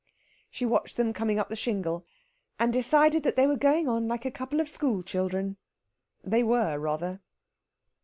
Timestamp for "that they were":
3.21-3.55